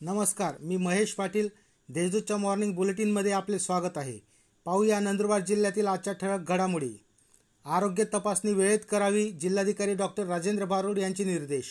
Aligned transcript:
नमस्कार 0.00 0.54
मी 0.60 0.76
महेश 0.76 1.12
पाटील. 1.14 1.48
देशदूतच्या 1.88 2.36
मॉर्निंग 2.36 2.74
बुलेटिनमध्ये 2.74 3.32
आपले 3.32 3.58
स्वागत 3.58 3.98
आहे. 3.98 4.18
पाहूया 4.66 4.98
नंदुरबार 5.00 5.40
जिल्ह्यातील 5.40 5.86
आजच्या 5.86 6.12
ठळक 6.12 6.48
घडामोडी. 6.48 6.90
आरोग्य 7.64 8.04
तपासणी 8.04 8.52
वेळेत 8.52 8.78
करावी 8.90 9.30
जिल्हाधिकारी 9.30 9.94
डॉक्टर 9.94 10.26
राजेंद्र 10.26 10.64
बारोड 10.64 10.98
यांचे 10.98 11.24
निर्देश. 11.24 11.64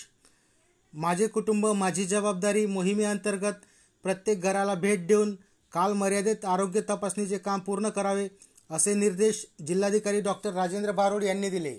माझे 0.94 1.28
कुटुंब 1.28 1.68
माझी 1.68 2.06
जबाबदारी 2.06 2.66
मोहिमेअंतर्गत 2.66 3.66
प्रत्येक 4.04 4.42
घराला 4.42 4.76
भेट 4.76 5.08
देऊन 5.08 5.36
काल 5.74 5.94
मर्यादित 5.94 6.46
आरोग्य 6.46 6.82
तपासणीचे 6.82 7.38
काम 7.38 7.60
पूर्ण 7.60 7.90
करावे 7.90 8.28
असे 8.70 8.94
निर्देश 8.94 9.46
जिल्हाधिकारी 9.68 10.22
डॉक्टर 10.22 10.54
राजेंद्र 10.54 10.92
बारोड 10.92 11.24
यांनी 11.24 11.50
दिले. 11.50 11.78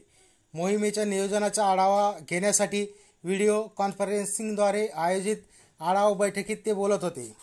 मोहिमेच्या 0.55 1.05
नियोजनाचा 1.05 1.67
आढावा 1.67 2.13
घेण्यासाठी 2.29 2.87
व्हिडिओ 3.25 3.63
कॉन्फरन्सिंगद्वारे 3.63 4.87
आयोजित 4.87 5.37
आढावा 5.85 6.14
बैठकीत 6.14 6.57
ते 6.66 6.73
बोलत 6.73 7.03
होते. 7.03 7.37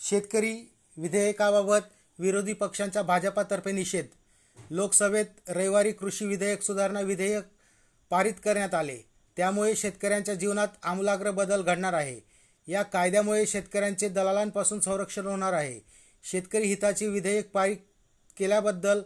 शेतकरी 0.00 0.70
विधेयकाबाबत 0.96 1.78
विरोधी 2.18 2.52
पक्षांचा 2.52 3.02
भाजपातर्फे 3.02 3.72
निषेध. 3.72 4.04
लोकसभेत 4.70 5.24
रविवारी 5.48 5.92
कृषी 5.92 6.26
विधेयक 6.26 6.62
सुधारणा 6.62 7.00
विधेयक 7.00 7.44
पारित 8.10 8.32
करण्यात 8.44 8.74
आले. 8.74 8.98
त्यामुळे 9.36 9.76
शेतकऱ्यांच्या 9.76 10.34
जीवनात 10.34 10.68
आमूलाग्र 10.82 11.30
बदल 11.30 11.62
घडणार 11.62 11.92
आहे. 11.92 12.20
या 12.72 12.82
कायद्यामुळे 12.82 13.46
शेतकऱ्यांचे 13.46 14.08
दलालांपासून 14.08 14.80
संरक्षण 14.80 15.26
होणार 15.26 15.52
आहे. 15.52 15.80
शेतकरी 16.24 16.66
हिताचे 16.66 17.06
विधेयक 17.06 17.50
पारित 17.50 17.76
केल्याबद्दल 18.36 19.02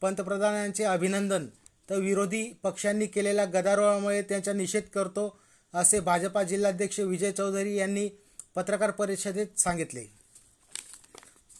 पंतप्रधानांचे 0.00 0.84
अभिनंदन. 0.84 1.46
तर 1.90 1.96
विरोधी 1.96 2.52
पक्षांनी 2.62 3.06
केलेल्या 3.06 3.44
गदारोळामुळे 3.44 4.22
त्यांचा 4.22 4.52
निषेध 4.52 4.82
करतो 4.82 5.40
असे 5.74 6.00
भाजपा 6.00 6.42
जिल्हाध्यक्ष 6.42 7.00
विजय 7.00 7.32
चौधरी 7.32 7.76
यांनी 7.76 8.08
पत्रकार 8.54 8.90
परिषदेत 8.90 9.46
सांगितले. 9.58 10.04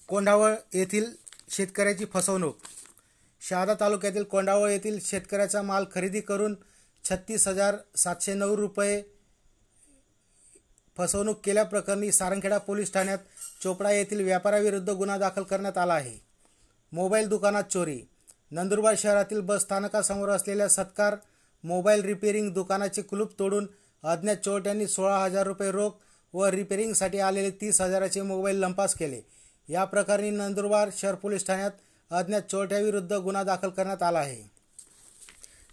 कोंढावळ 0.09 0.55
येथील 0.75 1.11
शेतकऱ्याची 1.51 2.05
फसवणूक. 2.05 2.57
शहादा 3.41 3.75
तालुक्यातील 3.81 4.23
कोंढावळ 4.23 4.71
येथील 4.71 4.99
शेतकऱ्याचा 5.03 5.63
माल 5.63 5.85
खरेदी 5.95 6.21
करून 6.21 6.55
छत्तीस 7.05 7.49
हजार 7.49 7.77
सातशे 7.97 8.35
नऊ 8.35 8.57
रुपये 8.57 9.03
फसवणूक 10.97 11.41
केल्याप्रकरणी 11.45 12.13
सारंगखेडा 12.13 12.59
पोलीस 12.59 12.93
ठाण्यात 12.93 13.19
चोपडा 13.63 13.91
येथील 13.91 14.25
व्यापाऱ्याविरुद्ध 14.25 14.91
गुन्हा 14.91 15.19
दाखल 15.19 15.43
करण्यात 15.43 15.79
आला 15.79 15.95
आहे. 15.95 16.19
मोबाईल 16.93 17.29
दुकानात 17.29 17.65
चोरी. 17.65 18.01
नंदुरबार 18.51 18.95
शहरातील 18.99 19.41
बस 19.41 19.61
स्थानकासमोर 19.61 20.29
असलेल्या 20.29 20.69
सत्कार 20.69 21.17
मोबाईल 21.65 22.03
रिपेरिंग 22.03 22.53
दुकानाचे 22.53 23.03
कुलूप 23.03 23.39
तोडून 23.39 23.67
अज्ञात 24.05 24.37
चोरट्यांनी 24.37 24.87
सोळा 24.87 25.19
हजार 25.19 25.47
रुपये 25.47 25.71
रोख 25.71 25.91
व 26.35 26.47
रिपेरिंगसाठी 26.47 27.19
आलेले 27.19 27.51
तीस 27.51 27.81
हजाराचे 27.81 28.23
मोबाईल 28.23 28.57
लंपास 28.57 28.95
केले. 28.95 29.21
या 29.69 29.85
प्रकरणी 29.85 30.31
नंदुरबार 30.31 30.89
शहर 30.97 31.15
पोलीस 31.15 31.47
ठाण्यात 31.47 31.71
अज्ञात 32.11 32.43
चोरट्याविरुद्ध 32.43 33.13
गुन्हा 33.13 33.43
दाखल 33.43 33.69
करण्यात 33.69 34.03
आला 34.03 34.19
आहे. 34.19 34.51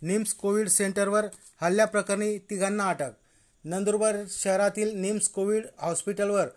निम्स 0.02 0.34
कोविड 0.34 0.68
सेंटरवर 0.68 1.26
हल्ल्याप्रकरणी 1.62 2.38
तिघांना 2.38 2.90
अटक. 2.90 3.12
नंदुरबार 3.64 4.16
शहरातील 4.30 4.96
निम्स 4.96 5.28
कोविड 5.28 5.66
हॉस्पिटलवर 5.78 6.48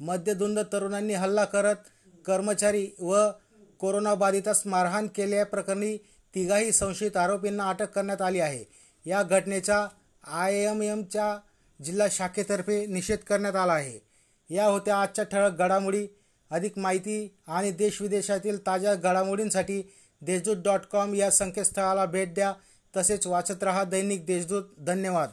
मद्यधुंद 0.00 0.58
तरुणांनी 0.72 1.14
हल्ला 1.14 1.44
करत 1.44 1.76
कर्मचारी 2.26 2.90
व 2.98 3.28
कोरोनाबाधितास 3.78 4.66
मारहाण 4.66 5.06
केल्याप्रकरणी 5.06 5.96
तिघाही 6.34 6.72
संशयित 6.72 7.16
आरोपींना 7.16 7.68
अटक 7.68 7.90
करण्यात 7.90 8.22
आली 8.22 8.40
आहे. 8.40 8.64
या 9.06 9.22
घटनेचा 9.22 9.86
आय 10.26 10.54
एम 10.54 10.82
एमच्या 10.82 11.38
जिल्हा 11.84 12.06
शाखेतर्फे 12.10 12.86
निषेध 12.86 13.18
करण्यात 13.18 13.56
आला 13.56 13.72
आहे. 13.72 14.00
या 14.54 14.64
होत्या 14.64 14.96
आजच्या 14.96 15.24
ठळक 15.24 15.52
घडामोडी. 15.52 16.06
अधिक 16.50 16.78
माहिती 16.78 17.38
आणि 17.46 17.70
देशविदेशातील 17.70 18.66
ताज्या 18.66 18.94
घडामोडींसाठी 18.94 19.82
देशदूत 20.20 20.56
डॉट 20.56 20.80
कॉम 20.80 21.14
या 21.14 21.30
संकेतस्थळाला 21.30 22.04
भेट 22.04 22.34
द्या. 22.34 22.52
तसेच 22.96 23.26
वाचत 23.26 23.62
रहा 23.62 23.84
दैनिक 23.84 24.26
देशदूत. 24.26 24.62
धन्यवाद. 24.78 25.28